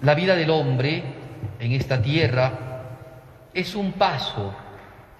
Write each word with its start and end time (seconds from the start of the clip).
La 0.00 0.14
vida 0.14 0.36
del 0.36 0.50
hombre 0.50 1.02
en 1.58 1.72
esta 1.72 2.00
tierra 2.00 2.52
es 3.52 3.74
un 3.74 3.92
paso. 3.92 4.54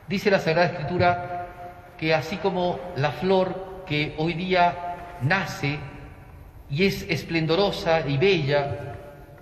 Dice 0.06 0.30
la 0.30 0.38
Sagrada 0.38 0.68
Escritura 0.68 1.46
que 1.98 2.14
así 2.14 2.36
como 2.36 2.78
la 2.96 3.10
flor 3.10 3.82
que 3.86 4.14
hoy 4.18 4.34
día 4.34 5.18
nace 5.22 5.78
y 6.70 6.86
es 6.86 7.04
esplendorosa 7.08 8.06
y 8.06 8.18
bella, 8.18 8.94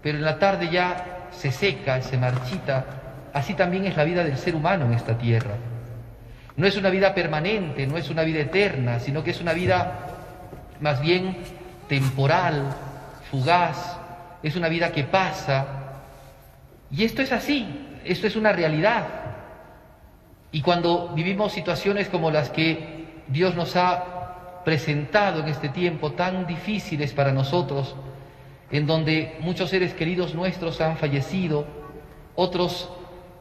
pero 0.02 0.16
en 0.16 0.24
la 0.24 0.38
tarde 0.38 0.70
ya 0.70 1.28
se 1.30 1.50
seca, 1.50 2.00
se 2.00 2.16
marchita, 2.16 2.84
así 3.34 3.52
también 3.52 3.84
es 3.84 3.96
la 3.96 4.04
vida 4.04 4.24
del 4.24 4.38
ser 4.38 4.54
humano 4.54 4.86
en 4.86 4.94
esta 4.94 5.18
tierra. 5.18 5.56
No 6.56 6.66
es 6.66 6.78
una 6.78 6.88
vida 6.88 7.14
permanente, 7.14 7.86
no 7.86 7.98
es 7.98 8.08
una 8.08 8.22
vida 8.22 8.40
eterna, 8.40 9.00
sino 9.00 9.22
que 9.22 9.32
es 9.32 9.40
una 9.42 9.52
vida 9.52 9.98
más 10.80 11.02
bien 11.02 11.36
temporal, 11.88 12.74
fugaz, 13.30 13.95
es 14.46 14.56
una 14.56 14.68
vida 14.68 14.92
que 14.92 15.04
pasa. 15.04 15.66
Y 16.90 17.04
esto 17.04 17.22
es 17.22 17.32
así, 17.32 17.66
esto 18.04 18.26
es 18.26 18.36
una 18.36 18.52
realidad. 18.52 19.06
Y 20.52 20.62
cuando 20.62 21.08
vivimos 21.14 21.52
situaciones 21.52 22.08
como 22.08 22.30
las 22.30 22.50
que 22.50 23.22
Dios 23.26 23.56
nos 23.56 23.74
ha 23.76 24.62
presentado 24.64 25.40
en 25.40 25.48
este 25.48 25.68
tiempo, 25.68 26.12
tan 26.12 26.46
difíciles 26.46 27.12
para 27.12 27.32
nosotros, 27.32 27.94
en 28.70 28.86
donde 28.86 29.36
muchos 29.40 29.70
seres 29.70 29.94
queridos 29.94 30.34
nuestros 30.34 30.80
han 30.80 30.96
fallecido, 30.96 31.66
otros 32.34 32.88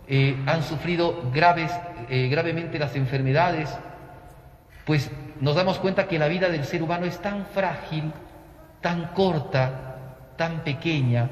eh, 0.07 0.35
han 0.45 0.63
sufrido 0.63 1.29
graves, 1.31 1.71
eh, 2.09 2.27
gravemente 2.29 2.79
las 2.79 2.95
enfermedades, 2.95 3.75
pues 4.85 5.09
nos 5.39 5.55
damos 5.55 5.79
cuenta 5.79 6.07
que 6.07 6.19
la 6.19 6.27
vida 6.27 6.49
del 6.49 6.65
ser 6.65 6.83
humano 6.83 7.05
es 7.05 7.19
tan 7.19 7.45
frágil, 7.47 8.11
tan 8.81 9.07
corta, 9.13 9.94
tan 10.37 10.63
pequeña. 10.63 11.29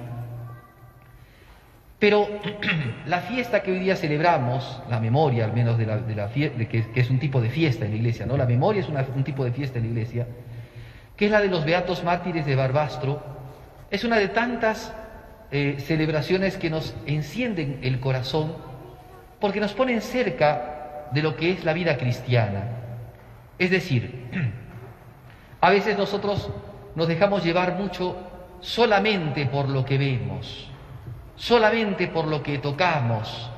Pero 1.99 2.27
la 3.05 3.21
fiesta 3.21 3.61
que 3.63 3.71
hoy 3.71 3.79
día 3.79 3.95
celebramos, 3.95 4.81
la 4.89 4.99
memoria 4.99 5.45
al 5.45 5.53
menos 5.53 5.77
de 5.77 5.85
la, 5.85 5.97
de 5.97 6.67
que, 6.67 6.85
es 6.95 7.09
un 7.09 7.19
tipo 7.19 7.39
de 7.39 7.49
fiesta 7.49 7.85
en 7.85 7.91
la 7.91 7.97
iglesia, 7.97 8.25
¿no? 8.25 8.35
La 8.35 8.45
memoria 8.45 8.81
es 8.81 8.89
un 8.89 9.23
tipo 9.23 9.45
de 9.45 9.51
fiesta 9.51 9.77
en 9.77 9.85
la 9.85 9.89
iglesia, 9.91 10.27
que 11.15 11.25
es 11.25 11.31
la 11.31 11.39
de 11.39 11.47
los 11.47 11.63
beatos 11.63 12.03
mártires 12.03 12.45
de 12.45 12.55
Barbastro, 12.55 13.23
es 13.89 14.03
una 14.03 14.17
de 14.17 14.27
tantas 14.27 14.93
eh, 15.51 15.77
celebraciones 15.79 16.57
que 16.57 16.69
nos 16.69 16.95
encienden 17.05 17.79
el 17.83 17.99
corazón 17.99 18.53
porque 19.39 19.59
nos 19.59 19.73
ponen 19.73 20.01
cerca 20.01 21.09
de 21.11 21.21
lo 21.21 21.35
que 21.35 21.51
es 21.51 21.63
la 21.63 21.73
vida 21.73 21.95
cristiana. 21.97 22.63
Es 23.59 23.69
decir, 23.69 24.29
a 25.61 25.69
veces 25.69 25.97
nosotros 25.97 26.49
nos 26.95 27.07
dejamos 27.07 27.43
llevar 27.43 27.75
mucho 27.75 28.17
solamente 28.63 29.45
por 29.45 29.67
lo 29.69 29.83
que 29.83 29.97
vemos, 29.97 30.69
solamente 31.35 32.07
por 32.07 32.25
lo 32.25 32.41
que 32.41 32.57
tocamos, 32.59 33.51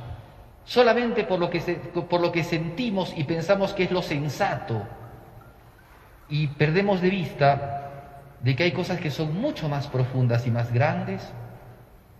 solamente 0.65 1.23
por 1.23 1.39
lo 1.39 1.49
que, 1.49 1.59
por 1.59 2.19
lo 2.19 2.31
que 2.31 2.43
sentimos 2.43 3.13
y 3.15 3.23
pensamos 3.23 3.73
que 3.73 3.83
es 3.83 3.91
lo 3.91 4.01
sensato. 4.01 4.81
Y 6.27 6.47
perdemos 6.47 7.01
de 7.01 7.09
vista 7.11 8.11
de 8.41 8.55
que 8.55 8.63
hay 8.63 8.71
cosas 8.71 8.99
que 8.99 9.11
son 9.11 9.39
mucho 9.39 9.69
más 9.69 9.87
profundas 9.87 10.47
y 10.47 10.51
más 10.51 10.73
grandes 10.73 11.31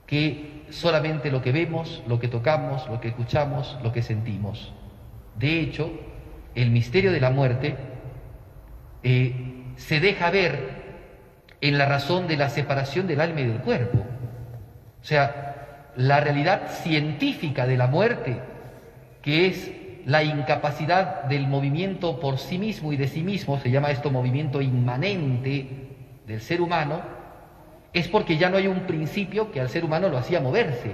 que 0.06 0.66
solamente 0.70 1.32
lo 1.32 1.42
que 1.42 1.52
vemos, 1.52 2.04
lo 2.08 2.20
que 2.20 2.28
tocamos, 2.28 2.88
lo 2.88 3.02
que 3.02 3.08
escuchamos, 3.08 3.80
lo 3.84 3.92
que 3.92 4.04
sentimos. 4.04 4.72
De 5.36 5.60
hecho, 5.60 5.92
el 6.54 6.70
misterio 6.70 7.12
de 7.12 7.20
la 7.20 7.32
muerte 7.32 7.76
eh, 9.02 9.74
se 9.76 10.00
deja 10.00 10.30
ver 10.30 10.85
en 11.62 11.78
la 11.78 11.86
razón 11.86 12.28
de 12.28 12.38
la 12.38 12.50
separación 12.50 13.08
del 13.08 13.22
alma 13.22 13.42
y 13.42 13.48
del 13.48 13.62
cuerpo. 13.62 14.00
O 15.02 15.06
sea, 15.06 15.92
la 15.96 16.20
realidad 16.20 16.68
científica 16.70 17.66
de 17.66 17.78
la 17.78 17.88
muerte, 17.88 18.40
que 19.22 19.48
es 19.48 19.72
la 20.06 20.24
incapacidad 20.24 21.24
del 21.24 21.48
movimiento 21.48 22.20
por 22.20 22.38
sí 22.38 22.58
mismo 22.58 22.94
y 22.94 22.98
de 22.98 23.08
sí 23.08 23.24
mismo, 23.24 23.60
se 23.60 23.72
llama 23.72 23.92
esto 23.92 24.12
movimiento 24.12 24.62
inmanente 24.62 25.68
del 26.28 26.42
ser 26.42 26.62
humano, 26.62 27.02
es 27.94 28.08
porque 28.08 28.38
ya 28.38 28.50
no 28.50 28.58
hay 28.58 28.68
un 28.68 28.82
principio 28.82 29.52
que 29.52 29.62
al 29.62 29.70
ser 29.70 29.86
humano 29.86 30.10
lo 30.10 30.18
hacía 30.18 30.42
moverse. 30.42 30.92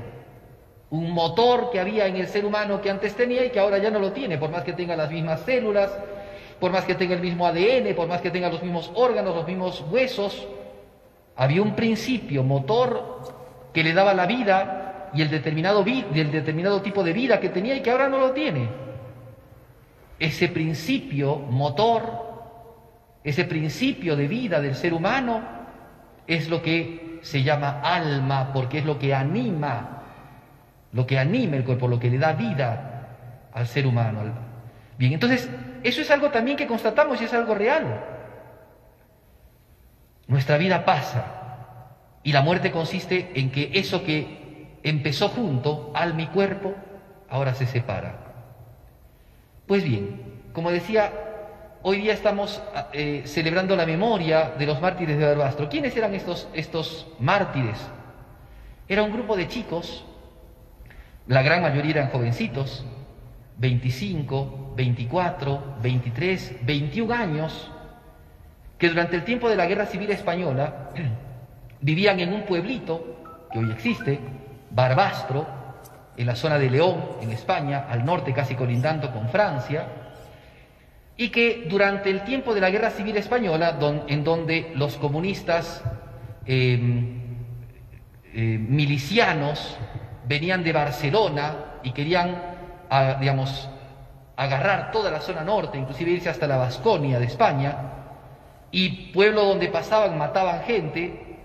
Un 0.92 1.12
motor 1.12 1.72
que 1.72 1.80
había 1.80 2.06
en 2.06 2.18
el 2.18 2.28
ser 2.28 2.46
humano 2.46 2.82
que 2.82 2.90
antes 2.90 3.16
tenía 3.16 3.46
y 3.46 3.50
que 3.50 3.60
ahora 3.60 3.80
ya 3.80 3.90
no 3.90 4.00
lo 4.00 4.12
tiene, 4.12 4.38
por 4.38 4.52
más 4.52 4.64
que 4.64 4.74
tenga 4.74 4.96
las 4.96 5.10
mismas 5.10 5.42
células, 5.42 5.92
por 6.62 6.72
más 6.72 6.86
que 6.86 6.96
tenga 6.96 7.16
el 7.16 7.22
mismo 7.22 7.46
ADN, 7.46 7.94
por 7.96 8.08
más 8.08 8.22
que 8.22 8.32
tenga 8.32 8.50
los 8.50 8.64
mismos 8.64 8.90
órganos, 8.96 9.36
los 9.36 9.46
mismos 9.46 9.84
huesos. 9.92 10.48
Había 11.36 11.62
un 11.62 11.76
principio 11.76 12.44
motor 12.44 13.20
que 13.74 13.84
le 13.84 13.92
daba 13.92 14.14
la 14.14 14.26
vida 14.26 15.10
y 15.14 15.22
el 15.22 15.30
determinado, 15.30 15.84
el 15.84 16.32
determinado 16.32 16.82
tipo 16.82 17.04
de 17.04 17.12
vida 17.12 17.42
que 17.42 17.50
tenía 17.50 17.76
y 17.76 17.82
que 17.82 17.92
ahora 17.92 18.08
no 18.08 18.20
lo 18.20 18.32
tiene. 18.32 18.70
Ese 20.18 20.48
principio 20.48 21.36
motor 21.36 22.32
ese 23.24 23.46
principio 23.46 24.16
de 24.16 24.28
vida 24.28 24.60
del 24.60 24.76
ser 24.76 24.94
humano 24.94 25.42
es 26.26 26.50
lo 26.50 26.62
que 26.62 27.20
se 27.22 27.44
llama 27.44 27.82
alma, 27.84 28.52
porque 28.52 28.80
es 28.80 28.86
lo 28.86 28.98
que 28.98 29.14
anima, 29.14 30.02
lo 30.92 31.06
que 31.06 31.20
anima 31.20 31.58
el 31.58 31.64
cuerpo, 31.64 31.88
lo 31.88 32.00
que 32.00 32.10
le 32.10 32.18
da 32.18 32.34
vida 32.34 33.50
al 33.54 33.68
ser 33.68 33.86
humano. 33.86 34.51
Bien, 34.98 35.14
entonces, 35.14 35.50
eso 35.84 36.02
es 36.02 36.12
algo 36.12 36.30
también 36.30 36.58
que 36.58 36.68
constatamos 36.68 37.22
y 37.22 37.26
es 37.26 37.34
algo 37.34 37.56
real. 37.56 38.04
Nuestra 40.28 40.58
vida 40.58 40.86
pasa 40.86 41.26
y 42.24 42.32
la 42.32 42.42
muerte 42.42 42.72
consiste 42.72 43.32
en 43.36 43.52
que 43.52 43.72
eso 43.74 44.04
que 44.04 44.78
empezó 44.84 45.30
junto, 45.30 45.92
alma 45.96 46.22
y 46.22 46.28
cuerpo, 46.28 46.76
ahora 47.30 47.54
se 47.54 47.66
separa. 47.66 48.16
Pues 49.66 49.84
bien, 49.84 50.42
como 50.54 50.72
decía 50.72 51.12
Hoy 51.84 51.98
día 51.98 52.14
estamos 52.14 52.62
eh, 52.94 53.24
celebrando 53.26 53.76
la 53.76 53.88
memoria 53.88 54.52
de 54.52 54.68
los 54.68 54.80
mártires 54.80 55.18
de 55.18 55.26
Barbastro. 55.26 55.68
¿Quiénes 55.68 55.98
eran 55.98 56.14
estos, 56.14 56.48
estos 56.54 57.08
mártires? 57.18 57.80
Era 58.88 59.02
un 59.02 59.12
grupo 59.12 59.36
de 59.36 59.48
chicos, 59.48 60.06
la 61.26 61.42
gran 61.42 61.64
mayoría 61.64 61.92
eran 61.92 62.10
jovencitos, 62.10 62.86
25, 63.58 64.61
24, 64.76 65.76
23, 65.82 66.66
21 66.66 67.14
años, 67.14 67.72
que 68.78 68.90
durante 68.90 69.16
el 69.16 69.24
tiempo 69.24 69.50
de 69.50 69.56
la 69.56 69.66
Guerra 69.66 69.86
Civil 69.86 70.10
Española 70.12 70.90
vivían 71.82 72.20
en 72.20 72.34
un 72.34 72.44
pueblito 72.44 73.48
que 73.52 73.60
hoy 73.60 73.72
existe, 73.72 74.20
Barbastro, 74.72 75.46
en 76.18 76.28
la 76.28 76.36
zona 76.36 76.58
de 76.58 76.70
León, 76.70 77.04
en 77.22 77.32
España, 77.32 77.88
al 77.90 78.06
norte 78.06 78.34
casi 78.34 78.56
colindando 78.56 79.12
con 79.12 79.30
Francia, 79.30 79.88
y 81.18 81.30
que 81.30 81.68
durante 81.70 82.10
el 82.10 82.24
tiempo 82.24 82.54
de 82.54 82.62
la 82.62 82.70
Guerra 82.70 82.90
Civil 82.90 83.18
Española, 83.18 83.78
en 84.08 84.24
donde 84.24 84.72
los 84.76 84.98
comunistas 84.98 85.84
em, 86.46 87.38
em, 88.34 88.68
milicianos 88.70 89.78
venían 90.28 90.64
de 90.64 90.74
Barcelona 90.74 91.56
y 91.84 91.92
querían, 91.92 92.42
digamos, 93.20 93.70
agarrar 94.42 94.92
toda 94.92 95.12
la 95.12 95.22
zona 95.22 95.44
norte, 95.44 95.78
inclusive 95.78 96.12
irse 96.12 96.30
hasta 96.30 96.48
la 96.48 96.58
Vasconia 96.58 97.20
de 97.20 97.26
España, 97.26 97.76
y 98.72 99.12
pueblo 99.12 99.44
donde 99.46 99.68
pasaban 99.68 100.18
mataban 100.18 100.64
gente, 100.64 101.38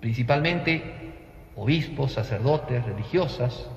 principalmente 0.00 1.14
obispos, 1.56 2.12
sacerdotes, 2.12 2.84
religiosas, 2.84 3.70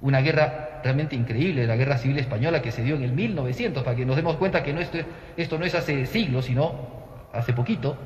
una 0.00 0.20
guerra 0.20 0.80
realmente 0.82 1.14
increíble, 1.14 1.64
la 1.64 1.76
guerra 1.76 1.98
civil 1.98 2.18
española 2.18 2.60
que 2.60 2.72
se 2.72 2.82
dio 2.82 2.96
en 2.96 3.04
el 3.04 3.12
1900, 3.12 3.84
para 3.84 3.94
que 3.94 4.04
nos 4.04 4.16
demos 4.16 4.36
cuenta 4.36 4.64
que 4.64 4.72
no 4.72 4.80
esto, 4.80 4.98
esto 5.36 5.56
no 5.56 5.64
es 5.64 5.76
hace 5.76 6.06
siglos, 6.06 6.46
sino 6.46 6.74
hace 7.32 7.52
poquito. 7.52 7.96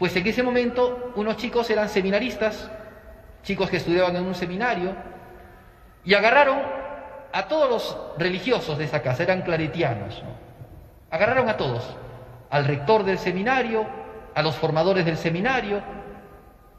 Pues 0.00 0.16
en 0.16 0.26
ese 0.26 0.42
momento 0.42 1.12
unos 1.14 1.36
chicos 1.36 1.70
eran 1.70 1.88
seminaristas, 1.88 2.68
chicos 3.44 3.70
que 3.70 3.76
estudiaban 3.76 4.16
en 4.16 4.24
un 4.24 4.34
seminario, 4.34 4.96
y 6.04 6.14
agarraron 6.14 6.79
a 7.32 7.48
todos 7.48 7.70
los 7.70 7.96
religiosos 8.18 8.78
de 8.78 8.84
esa 8.84 9.02
casa, 9.02 9.22
eran 9.22 9.42
claretianos, 9.42 10.22
agarraron 11.10 11.48
a 11.48 11.56
todos, 11.56 11.84
al 12.50 12.64
rector 12.64 13.04
del 13.04 13.18
seminario, 13.18 13.86
a 14.34 14.42
los 14.42 14.56
formadores 14.56 15.04
del 15.04 15.16
seminario, 15.16 15.82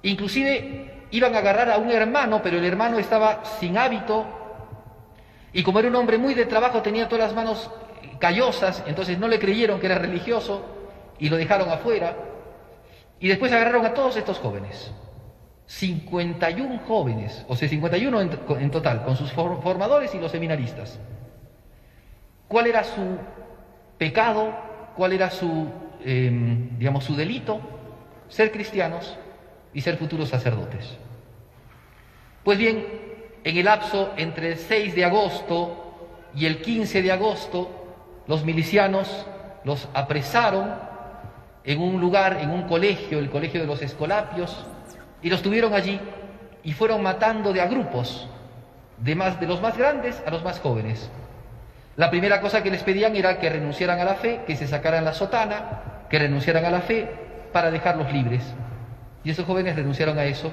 inclusive 0.03 1.05
iban 1.11 1.35
a 1.35 1.39
agarrar 1.39 1.69
a 1.69 1.77
un 1.77 1.91
hermano, 1.91 2.41
pero 2.41 2.57
el 2.57 2.65
hermano 2.65 2.99
estaba 2.99 3.43
sin 3.59 3.77
hábito 3.77 4.25
y 5.53 5.63
como 5.63 5.79
era 5.79 5.89
un 5.89 5.95
hombre 5.95 6.17
muy 6.17 6.33
de 6.33 6.45
trabajo 6.45 6.81
tenía 6.81 7.07
todas 7.07 7.25
las 7.25 7.35
manos 7.35 7.69
callosas, 8.19 8.83
entonces 8.87 9.17
no 9.19 9.27
le 9.27 9.39
creyeron 9.39 9.79
que 9.79 9.87
era 9.87 9.97
religioso 9.97 10.63
y 11.19 11.29
lo 11.29 11.37
dejaron 11.37 11.69
afuera. 11.69 12.15
Y 13.19 13.27
después 13.27 13.51
agarraron 13.51 13.85
a 13.85 13.93
todos 13.93 14.15
estos 14.15 14.39
jóvenes, 14.39 14.91
51 15.71 16.79
jóvenes, 16.85 17.45
o 17.47 17.55
sea, 17.55 17.69
51 17.69 18.21
en, 18.59 18.71
total, 18.71 19.03
con 19.05 19.15
sus 19.15 19.31
formadores 19.31 20.13
y 20.13 20.19
los 20.19 20.29
seminaristas. 20.29 20.99
¿Cuál 22.49 22.67
era 22.67 22.83
su 22.83 23.17
pecado? 23.97 24.53
¿Cuál 24.97 25.13
era 25.13 25.31
su, 25.31 25.69
em, 26.03 26.77
digamos, 26.77 27.05
su 27.05 27.15
delito? 27.15 27.61
Ser 28.27 28.51
cristianos 28.51 29.17
y 29.73 29.79
ser 29.79 29.95
futuros 29.95 30.27
sacerdotes. 30.27 30.97
Pues 32.43 32.57
bien, 32.57 32.85
en 33.43 33.57
el 33.57 33.65
lapso 33.65 34.11
entre 34.17 34.51
el 34.51 34.57
6 34.57 34.93
de 34.93 35.05
agosto 35.05 36.29
y 36.35 36.47
el 36.47 36.61
15 36.61 37.01
de 37.01 37.13
agosto, 37.13 38.23
los 38.27 38.43
milicianos 38.43 39.25
los 39.63 39.87
apresaron 39.93 40.75
en 41.63 41.79
un 41.79 42.01
lugar, 42.01 42.39
en 42.41 42.49
un 42.49 42.63
colegio, 42.63 43.19
el 43.19 43.29
colegio 43.29 43.61
de 43.61 43.67
los 43.67 43.81
Escolapios, 43.81 44.65
y 45.21 45.29
los 45.29 45.41
tuvieron 45.41 45.73
allí 45.73 45.99
y 46.63 46.73
fueron 46.73 47.01
matando 47.03 47.53
de 47.53 47.61
a 47.61 47.67
grupos, 47.67 48.27
de, 48.97 49.15
más, 49.15 49.39
de 49.39 49.47
los 49.47 49.61
más 49.61 49.77
grandes 49.77 50.21
a 50.25 50.31
los 50.31 50.43
más 50.43 50.59
jóvenes. 50.59 51.09
La 51.97 52.09
primera 52.09 52.39
cosa 52.41 52.63
que 52.63 52.71
les 52.71 52.83
pedían 52.83 53.15
era 53.15 53.39
que 53.39 53.49
renunciaran 53.49 53.99
a 53.99 54.05
la 54.05 54.15
fe, 54.15 54.41
que 54.47 54.55
se 54.55 54.67
sacaran 54.67 55.03
la 55.03 55.13
sotana, 55.13 56.05
que 56.09 56.19
renunciaran 56.19 56.65
a 56.65 56.71
la 56.71 56.81
fe 56.81 57.09
para 57.51 57.71
dejarlos 57.71 58.11
libres. 58.11 58.43
Y 59.23 59.31
esos 59.31 59.45
jóvenes 59.45 59.75
renunciaron 59.75 60.17
a 60.17 60.23
eso 60.23 60.51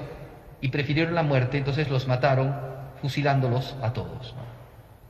y 0.61 0.69
prefirieron 0.69 1.15
la 1.15 1.23
muerte, 1.23 1.57
entonces 1.57 1.89
los 1.89 2.07
mataron 2.07 2.55
fusilándolos 3.01 3.75
a 3.81 3.93
todos. 3.93 4.35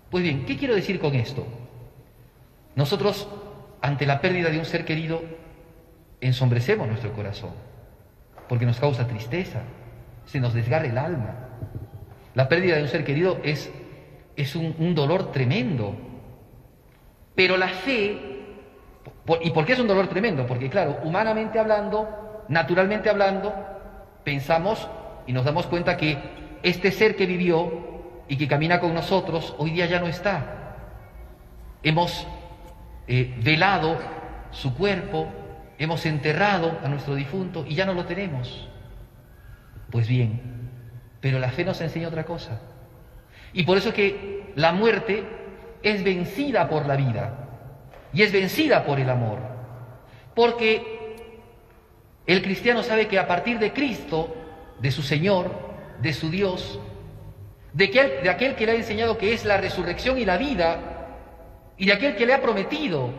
Pues 0.09 0.23
bien, 0.23 0.45
¿qué 0.45 0.57
quiero 0.57 0.75
decir 0.75 0.99
con 0.99 1.15
esto? 1.15 1.45
Nosotros, 2.75 3.27
ante 3.81 4.05
la 4.05 4.21
pérdida 4.21 4.49
de 4.49 4.59
un 4.59 4.65
ser 4.65 4.85
querido, 4.85 5.21
ensombrecemos 6.21 6.87
nuestro 6.87 7.13
corazón, 7.13 7.51
porque 8.49 8.65
nos 8.65 8.79
causa 8.79 9.07
tristeza, 9.07 9.61
se 10.25 10.39
nos 10.39 10.53
desgarra 10.53 10.87
el 10.87 10.97
alma. 10.97 11.35
La 12.33 12.49
pérdida 12.49 12.75
de 12.75 12.81
un 12.81 12.87
ser 12.89 13.05
querido 13.05 13.37
es, 13.43 13.71
es 14.35 14.55
un, 14.55 14.95
dolor 14.95 15.31
tremendo, 15.31 15.95
pero 17.35 17.55
la 17.57 17.67
fe, 17.67 18.17
¿y 19.41 19.51
por 19.51 19.65
qué 19.65 19.73
es 19.73 19.79
un 19.79 19.87
dolor 19.87 20.07
tremendo? 20.07 20.47
Porque 20.47 20.67
claro, 20.69 20.97
humanamente 21.03 21.59
hablando, 21.59 22.43
naturalmente 22.49 23.09
hablando, 23.09 23.53
pensamos 24.23 24.89
y 25.27 25.31
nos 25.31 25.45
damos 25.45 25.67
cuenta 25.67 25.95
que 25.95 26.17
este 26.63 26.91
ser 26.91 27.15
que 27.15 27.27
vivió 27.27 27.71
y 28.27 28.35
que 28.35 28.47
camina 28.47 28.79
con 28.79 28.95
nosotros 28.95 29.55
hoy 29.59 29.71
día 29.71 29.85
ya 29.85 29.99
no 29.99 30.07
está. 30.07 30.75
Hemos 31.83 32.27
eh, 33.07 33.35
velado 33.43 33.97
su 34.51 34.75
cuerpo, 34.75 35.27
hemos 35.79 36.05
enterrado 36.05 36.77
a 36.83 36.89
nuestro 36.89 37.15
difunto 37.15 37.65
y 37.67 37.73
ya 37.73 37.85
no 37.85 37.93
lo 37.93 38.05
tenemos. 38.05 38.67
Pues 39.89 40.07
bien, 40.07 40.41
pero 41.21 41.39
la 41.39 41.49
fe 41.49 41.63
nos 41.63 41.81
enseña 41.81 42.09
otra 42.09 42.25
cosa. 42.25 42.61
Y 43.53 43.63
por 43.63 43.77
eso 43.77 43.89
es 43.89 43.95
que 43.95 44.53
la 44.55 44.73
muerte 44.73 45.23
es 45.81 46.03
vencida 46.03 46.69
por 46.69 46.85
la 46.85 46.95
vida 46.95 47.47
y 48.13 48.21
es 48.21 48.31
vencida 48.31 48.85
por 48.85 48.99
el 48.99 49.09
amor. 49.09 49.39
Porque 50.35 51.15
el 52.27 52.43
cristiano 52.43 52.83
sabe 52.83 53.07
que 53.07 53.17
a 53.17 53.27
partir 53.27 53.57
de 53.57 53.73
Cristo, 53.73 54.35
de 54.79 54.91
su 54.91 55.01
Señor, 55.01 55.51
de 56.01 56.13
su 56.13 56.29
Dios, 56.29 56.79
de 57.73 57.85
aquel, 57.85 58.23
de 58.23 58.29
aquel 58.29 58.55
que 58.55 58.65
le 58.65 58.73
ha 58.73 58.75
enseñado 58.75 59.17
que 59.17 59.33
es 59.33 59.45
la 59.45 59.57
resurrección 59.57 60.17
y 60.17 60.25
la 60.25 60.37
vida, 60.37 60.79
y 61.77 61.85
de 61.85 61.93
aquel 61.93 62.15
que 62.15 62.25
le 62.25 62.33
ha 62.33 62.41
prometido 62.41 63.11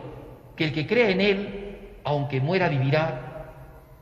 que 0.55 0.65
el 0.65 0.73
que 0.73 0.85
cree 0.85 1.11
en 1.11 1.21
Él, 1.21 1.60
aunque 2.03 2.41
muera, 2.41 2.69
vivirá, 2.69 3.51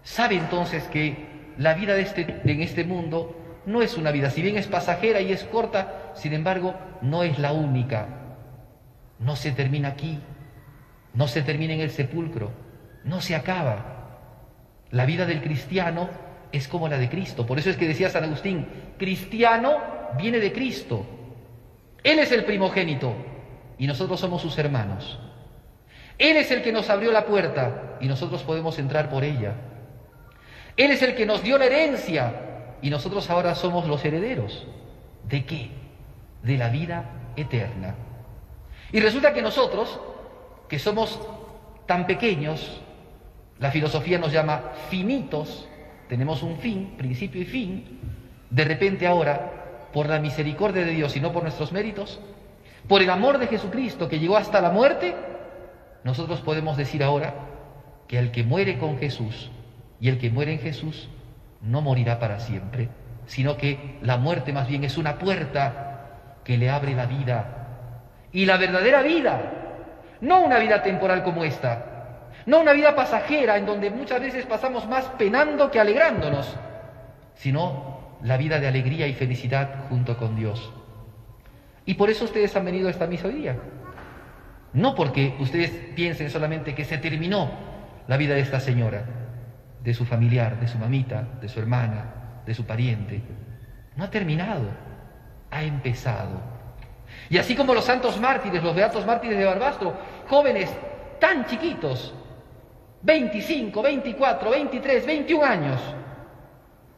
sabe 0.04 0.36
entonces 0.36 0.84
que 0.86 1.28
la 1.58 1.74
vida 1.74 1.94
de 1.94 2.02
este, 2.02 2.42
en 2.44 2.62
este 2.62 2.84
mundo 2.84 3.36
no 3.66 3.82
es 3.82 3.98
una 3.98 4.12
vida, 4.12 4.30
si 4.30 4.42
bien 4.42 4.58
es 4.58 4.68
pasajera 4.68 5.22
y 5.22 5.32
es 5.32 5.44
corta, 5.44 6.12
sin 6.16 6.34
embargo, 6.34 6.76
no 7.02 7.24
es 7.24 7.38
la 7.40 7.52
única. 7.52 8.08
No 9.20 9.36
se 9.36 9.52
termina 9.52 9.90
aquí, 9.90 10.20
no 11.14 11.28
se 11.28 11.42
termina 11.42 11.74
en 11.74 11.82
el 11.82 11.90
sepulcro, 11.90 12.52
no 13.04 13.22
se 13.22 13.36
acaba. 13.36 14.08
La 14.92 15.06
vida 15.06 15.26
del 15.26 15.42
cristiano 15.42 16.10
es 16.52 16.68
como 16.68 16.88
la 16.88 16.98
de 16.98 17.10
Cristo. 17.10 17.46
Por 17.46 17.60
eso 17.60 17.70
es 17.70 17.78
que 17.78 17.88
decía 17.88 18.10
San 18.10 18.24
Agustín, 18.24 18.66
cristiano 18.98 19.78
viene 20.18 20.40
de 20.40 20.54
Cristo. 20.54 21.06
Él 22.04 22.20
es 22.20 22.32
el 22.32 22.46
primogénito 22.46 23.14
y 23.78 23.88
nosotros 23.88 24.20
somos 24.20 24.42
sus 24.42 24.58
hermanos. 24.58 25.20
Él 26.20 26.36
es 26.36 26.52
el 26.52 26.62
que 26.62 26.74
nos 26.74 26.90
abrió 26.90 27.12
la 27.12 27.26
puerta 27.26 27.98
y 28.02 28.08
nosotros 28.08 28.44
podemos 28.44 28.78
entrar 28.78 29.10
por 29.10 29.24
ella. 29.24 29.54
Él 30.76 30.92
es 30.92 31.02
el 31.02 31.16
que 31.16 31.26
nos 31.26 31.42
dio 31.42 31.58
la 31.58 31.66
herencia 31.66 32.34
y 32.82 32.90
nosotros 32.90 33.30
ahora 33.30 33.56
somos 33.56 33.88
los 33.88 34.04
herederos. 34.04 34.68
¿De 35.28 35.46
qué? 35.46 35.72
De 36.44 36.58
la 36.58 36.70
vida 36.70 37.06
eterna. 37.36 37.96
Y 38.92 39.00
resulta 39.00 39.34
que 39.34 39.42
nosotros, 39.42 40.00
que 40.68 40.78
somos 40.78 41.20
tan 41.86 42.06
pequeños, 42.06 42.82
la 43.60 43.72
filosofía 43.72 44.20
nos 44.20 44.32
llama 44.32 44.72
finitos, 44.90 45.68
tenemos 46.08 46.44
un 46.44 46.58
fin, 46.58 46.96
principio 46.98 47.42
y 47.42 47.46
fin, 47.46 48.00
de 48.50 48.66
repente 48.66 49.08
ahora, 49.08 49.88
por 49.94 50.08
la 50.08 50.20
misericordia 50.20 50.84
de 50.84 50.92
Dios 50.92 51.16
y 51.16 51.20
no 51.20 51.32
por 51.32 51.44
nuestros 51.44 51.72
méritos, 51.72 52.20
por 52.88 53.02
el 53.02 53.10
amor 53.10 53.38
de 53.38 53.48
Jesucristo 53.48 54.10
que 54.10 54.20
llegó 54.20 54.38
hasta 54.38 54.62
la 54.62 54.72
muerte, 54.72 55.16
nosotros 56.04 56.42
podemos 56.42 56.78
decir 56.78 57.04
ahora 57.04 57.34
que 58.08 58.20
el 58.20 58.32
que 58.32 58.44
muere 58.44 58.78
con 58.78 58.98
Jesús 58.98 59.52
y 60.00 60.10
el 60.10 60.18
que 60.18 60.30
muere 60.30 60.54
en 60.54 60.60
Jesús 60.60 61.10
no 61.62 61.82
morirá 61.82 62.20
para 62.20 62.40
siempre, 62.40 62.90
sino 63.26 63.58
que 63.58 63.98
la 64.02 64.18
muerte 64.18 64.54
más 64.54 64.68
bien 64.68 64.84
es 64.84 64.98
una 64.98 65.20
puerta 65.20 66.40
que 66.44 66.58
le 66.58 66.70
abre 66.70 66.96
la 66.96 67.06
vida. 67.06 67.68
Y 68.32 68.46
la 68.46 68.58
verdadera 68.58 69.02
vida, 69.02 69.40
no 70.22 70.42
una 70.42 70.58
vida 70.60 70.82
temporal 70.82 71.24
como 71.24 71.44
esta, 71.44 72.30
no 72.46 72.62
una 72.62 72.74
vida 72.74 72.96
pasajera 72.96 73.58
en 73.58 73.66
donde 73.66 73.90
muchas 73.90 74.22
veces 74.22 74.46
pasamos 74.46 74.88
más 74.88 75.06
penando 75.18 75.70
que 75.70 75.80
alegrándonos, 75.80 76.56
sino 77.36 78.18
la 78.24 78.38
vida 78.38 78.60
de 78.60 78.68
alegría 78.68 79.08
y 79.08 79.14
felicidad 79.14 79.88
junto 79.90 80.18
con 80.18 80.36
Dios. 80.36 80.72
Y 81.86 81.96
por 81.96 82.10
eso 82.10 82.26
ustedes 82.26 82.56
han 82.56 82.66
venido 82.66 82.88
a 82.88 82.92
esta 82.92 83.08
misa 83.08 83.28
hoy 83.28 83.36
día. 83.36 83.58
No 84.74 84.96
porque 84.96 85.36
ustedes 85.40 85.72
piensen 85.96 86.30
solamente 86.30 86.76
que 86.76 86.86
se 86.86 86.98
terminó 86.98 87.50
la 88.08 88.18
vida 88.18 88.36
de 88.36 88.42
esta 88.42 88.60
señora, 88.60 89.04
de 89.84 89.94
su 89.94 90.06
familiar, 90.06 90.60
de 90.60 90.68
su 90.68 90.78
mamita, 90.78 91.28
de 91.42 91.50
su 91.50 91.60
hermana, 91.60 92.42
de 92.46 92.54
su 92.54 92.66
pariente. 92.66 93.22
No 93.96 94.04
ha 94.04 94.10
terminado, 94.10 94.70
ha 95.52 95.64
empezado. 95.64 96.40
Y 97.30 97.38
así 97.38 97.56
como 97.56 97.74
los 97.74 97.86
santos 97.86 98.20
mártires, 98.20 98.64
los 98.64 98.76
beatos 98.76 99.06
mártires 99.06 99.38
de 99.38 99.46
Barbastro, 99.46 99.94
jóvenes 100.28 100.70
tan 101.20 101.46
chiquitos, 101.46 102.14
25, 103.02 103.82
24, 103.82 104.50
23, 104.50 105.06
21 105.06 105.46
años, 105.46 105.82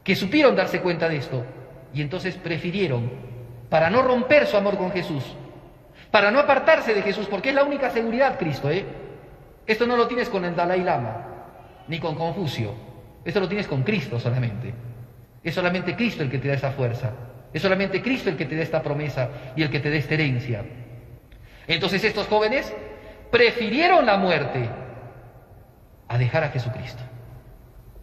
que 0.02 0.16
supieron 0.16 0.56
darse 0.56 0.80
cuenta 0.80 1.08
de 1.08 1.16
esto 1.16 1.44
y 1.94 2.02
entonces 2.02 2.36
prefirieron, 2.36 3.10
para 3.68 3.88
no 3.88 4.02
romper 4.02 4.46
su 4.46 4.56
amor 4.56 4.76
con 4.76 4.90
Jesús, 4.90 5.24
para 6.12 6.30
no 6.30 6.38
apartarse 6.38 6.94
de 6.94 7.02
Jesús, 7.02 7.26
porque 7.26 7.48
es 7.48 7.54
la 7.54 7.64
única 7.64 7.90
seguridad 7.90 8.38
Cristo, 8.38 8.70
¿eh? 8.70 8.84
Esto 9.66 9.86
no 9.86 9.96
lo 9.96 10.06
tienes 10.06 10.28
con 10.28 10.44
el 10.44 10.54
Dalai 10.54 10.82
Lama, 10.82 11.26
ni 11.88 11.98
con 11.98 12.14
Confucio, 12.14 12.74
esto 13.24 13.40
lo 13.40 13.48
tienes 13.48 13.66
con 13.66 13.82
Cristo 13.82 14.20
solamente. 14.20 14.74
Es 15.42 15.54
solamente 15.54 15.96
Cristo 15.96 16.22
el 16.22 16.30
que 16.30 16.38
te 16.38 16.48
da 16.48 16.54
esa 16.54 16.70
fuerza, 16.70 17.12
es 17.52 17.62
solamente 17.62 18.02
Cristo 18.02 18.28
el 18.28 18.36
que 18.36 18.44
te 18.44 18.54
da 18.54 18.62
esta 18.62 18.82
promesa 18.82 19.28
y 19.56 19.62
el 19.62 19.70
que 19.70 19.80
te 19.80 19.90
da 19.90 19.96
esta 19.96 20.14
herencia. 20.14 20.64
Entonces 21.66 22.04
estos 22.04 22.26
jóvenes 22.28 22.72
prefirieron 23.30 24.04
la 24.04 24.18
muerte 24.18 24.68
a 26.08 26.18
dejar 26.18 26.44
a 26.44 26.50
Jesucristo. 26.50 27.02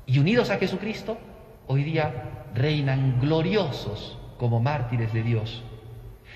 Y 0.07 0.17
unidos 0.17 0.49
a 0.49 0.57
Jesucristo, 0.57 1.19
hoy 1.67 1.83
día 1.83 2.47
reinan 2.55 3.19
gloriosos 3.21 4.17
como 4.39 4.59
mártires 4.59 5.13
de 5.13 5.21
Dios. 5.21 5.63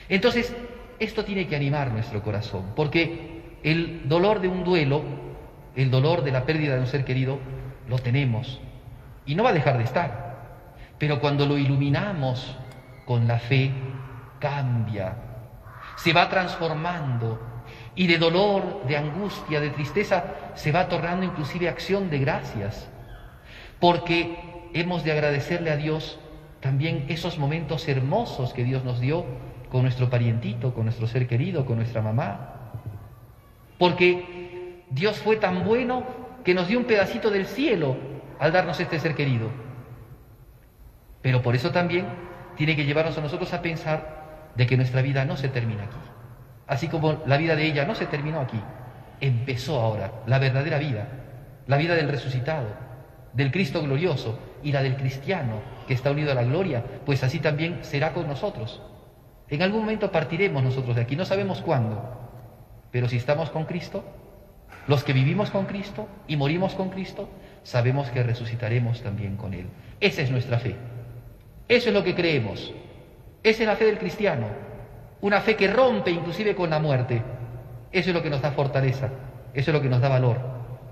Entonces, 0.10 0.56
esto 1.04 1.26
tiene 1.26 1.48
que 1.48 1.56
animar 1.56 1.92
nuestro 1.92 2.22
corazón, 2.24 2.72
porque 2.76 3.60
el 3.64 4.08
dolor 4.08 4.42
de 4.42 4.48
un 4.48 4.64
duelo, 4.64 5.04
el 5.76 5.90
dolor 5.90 6.24
de 6.24 6.32
la 6.32 6.46
pérdida 6.46 6.76
de 6.76 6.82
un 6.82 6.88
ser 6.88 7.06
querido, 7.06 7.40
lo 7.88 8.00
tenemos 8.00 8.62
y 9.26 9.36
no 9.36 9.44
va 9.44 9.50
a 9.50 9.54
dejar 9.54 9.78
de 9.78 9.84
estar. 9.84 10.34
Pero 10.98 11.20
cuando 11.20 11.46
lo 11.46 11.58
iluminamos 11.58 12.56
con 13.06 13.28
la 13.28 13.40
fe, 13.40 13.72
cambia, 14.40 15.16
se 15.96 16.14
va 16.14 16.30
transformando 16.30 17.40
y 17.96 18.08
de 18.08 18.18
dolor, 18.18 18.86
de 18.88 18.98
angustia, 18.98 19.60
de 19.60 19.70
tristeza, 19.70 20.24
se 20.56 20.72
va 20.72 20.88
tornando 20.88 21.26
inclusive 21.26 21.70
acción 21.70 22.10
de 22.10 22.20
gracias, 22.20 22.90
porque 23.80 24.70
hemos 24.74 25.04
de 25.04 25.12
agradecerle 25.12 25.72
a 25.72 25.78
Dios 25.78 26.20
también 26.60 27.06
esos 27.10 27.38
momentos 27.38 27.88
hermosos 27.88 28.54
que 28.54 28.64
Dios 28.64 28.84
nos 28.84 29.00
dio 29.00 29.26
con 29.74 29.82
nuestro 29.82 30.08
parientito, 30.08 30.72
con 30.72 30.84
nuestro 30.84 31.08
ser 31.08 31.26
querido, 31.26 31.66
con 31.66 31.78
nuestra 31.78 32.00
mamá. 32.00 32.54
Porque 33.80 34.84
Dios 34.92 35.18
fue 35.18 35.38
tan 35.38 35.66
bueno 35.66 36.04
que 36.44 36.54
nos 36.54 36.68
dio 36.68 36.78
un 36.78 36.86
pedacito 36.86 37.32
del 37.32 37.48
cielo 37.48 37.98
al 38.38 38.52
darnos 38.52 38.80
este 38.80 39.00
ser 39.00 39.16
querido. 39.16 39.50
Pero 41.24 41.42
por 41.42 41.56
eso 41.56 41.72
también 41.72 42.06
tiene 42.56 42.76
que 42.76 42.86
llevarnos 42.86 43.18
a 43.18 43.22
nosotros 43.22 43.52
a 43.52 43.64
pensar 43.64 44.52
de 44.56 44.68
que 44.68 44.78
nuestra 44.78 45.02
vida 45.02 45.26
no 45.26 45.38
se 45.38 45.50
termina 45.50 45.86
aquí. 45.86 45.98
Así 46.68 46.88
como 46.88 47.24
la 47.26 47.38
vida 47.38 47.56
de 47.56 47.66
ella 47.66 47.84
no 47.84 47.96
se 47.96 48.06
terminó 48.06 48.42
aquí, 48.42 48.62
empezó 49.22 49.82
ahora 49.82 50.12
la 50.28 50.38
verdadera 50.38 50.78
vida, 50.78 51.08
la 51.66 51.78
vida 51.78 51.96
del 51.96 52.10
resucitado, 52.10 52.68
del 53.34 53.52
Cristo 53.52 53.82
glorioso 53.82 54.38
y 54.62 54.72
la 54.72 54.84
del 54.84 54.98
cristiano 54.98 55.62
que 55.88 55.96
está 55.96 56.12
unido 56.12 56.32
a 56.32 56.36
la 56.36 56.44
gloria, 56.44 56.84
pues 57.08 57.24
así 57.24 57.40
también 57.40 57.80
será 57.82 58.14
con 58.14 58.28
nosotros. 58.28 58.80
En 59.54 59.62
algún 59.62 59.82
momento 59.82 60.12
partiremos 60.12 60.64
nosotros 60.64 60.96
de 60.96 61.04
aquí, 61.04 61.16
no 61.16 61.26
sabemos 61.26 61.62
cuándo, 61.62 62.02
pero 62.90 63.08
si 63.08 63.18
estamos 63.18 63.52
con 63.52 63.66
Cristo, 63.66 64.04
los 64.88 65.04
que 65.04 65.14
vivimos 65.14 65.52
con 65.52 65.68
Cristo 65.68 66.08
y 66.28 66.38
morimos 66.38 66.74
con 66.74 66.90
Cristo, 66.90 67.30
sabemos 67.62 68.10
que 68.10 68.24
resucitaremos 68.24 69.04
también 69.04 69.38
con 69.38 69.54
Él. 69.54 69.68
Esa 70.00 70.24
es 70.24 70.32
nuestra 70.32 70.58
fe. 70.58 70.76
Eso 71.68 71.90
es 71.90 71.94
lo 71.94 72.04
que 72.04 72.16
creemos. 72.16 72.74
Esa 73.44 73.62
es 73.62 73.68
la 73.68 73.76
fe 73.76 73.86
del 73.86 74.00
cristiano. 74.00 74.48
Una 75.22 75.40
fe 75.40 75.56
que 75.56 75.68
rompe 75.68 76.10
inclusive 76.10 76.56
con 76.56 76.72
la 76.72 76.80
muerte. 76.80 77.22
Eso 77.92 78.10
es 78.10 78.16
lo 78.16 78.24
que 78.24 78.32
nos 78.32 78.42
da 78.42 78.54
fortaleza. 78.54 79.10
Eso 79.54 79.70
es 79.70 79.76
lo 79.76 79.84
que 79.84 79.90
nos 79.90 80.02
da 80.02 80.10
valor. 80.10 80.38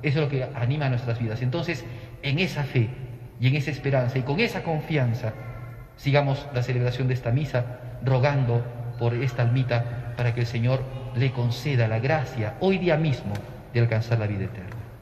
Eso 0.04 0.20
es 0.20 0.26
lo 0.26 0.30
que 0.30 0.48
anima 0.54 0.88
nuestras 0.88 1.18
vidas. 1.18 1.42
Entonces, 1.42 1.84
en 2.22 2.38
esa 2.38 2.64
fe 2.64 2.92
y 3.40 3.48
en 3.48 3.56
esa 3.56 3.72
esperanza 3.72 4.20
y 4.20 4.22
con 4.22 4.40
esa 4.40 4.62
confianza, 4.62 5.34
sigamos 5.98 6.48
la 6.54 6.64
celebración 6.64 7.08
de 7.08 7.14
esta 7.14 7.32
misa 7.32 7.80
rogando 8.04 8.64
por 8.98 9.14
esta 9.14 9.44
almita 9.44 10.14
para 10.18 10.34
que 10.34 10.42
el 10.42 10.48
Señor 10.48 10.84
le 11.16 11.32
conceda 11.32 11.88
la 11.88 12.00
gracia 12.00 12.56
hoy 12.60 12.78
día 12.78 12.98
mismo 12.98 13.34
de 13.74 13.80
alcanzar 13.80 14.20
la 14.20 14.28
vida 14.28 14.46
eterna. 14.46 14.81